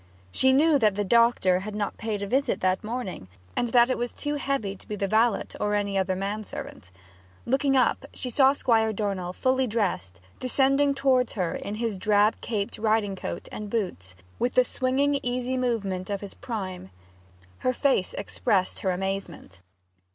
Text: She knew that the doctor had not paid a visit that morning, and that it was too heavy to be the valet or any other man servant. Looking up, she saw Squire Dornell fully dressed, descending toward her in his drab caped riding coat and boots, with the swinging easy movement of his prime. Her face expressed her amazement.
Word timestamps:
She 0.31 0.51
knew 0.51 0.79
that 0.79 0.95
the 0.95 1.03
doctor 1.03 1.59
had 1.59 1.75
not 1.75 1.97
paid 1.99 2.23
a 2.23 2.27
visit 2.27 2.59
that 2.61 2.83
morning, 2.83 3.27
and 3.55 3.67
that 3.67 3.87
it 3.91 3.99
was 3.99 4.11
too 4.11 4.33
heavy 4.33 4.75
to 4.75 4.87
be 4.87 4.95
the 4.95 5.07
valet 5.07 5.43
or 5.59 5.75
any 5.75 5.95
other 5.95 6.15
man 6.15 6.43
servant. 6.43 6.89
Looking 7.45 7.77
up, 7.77 8.05
she 8.11 8.31
saw 8.31 8.53
Squire 8.53 8.93
Dornell 8.93 9.31
fully 9.31 9.67
dressed, 9.67 10.19
descending 10.39 10.95
toward 10.95 11.29
her 11.33 11.53
in 11.53 11.75
his 11.75 11.99
drab 11.99 12.41
caped 12.41 12.79
riding 12.79 13.15
coat 13.15 13.47
and 13.51 13.69
boots, 13.69 14.15
with 14.39 14.55
the 14.55 14.63
swinging 14.63 15.19
easy 15.21 15.55
movement 15.55 16.09
of 16.09 16.21
his 16.21 16.33
prime. 16.33 16.89
Her 17.59 17.71
face 17.71 18.15
expressed 18.15 18.79
her 18.79 18.89
amazement. 18.89 19.61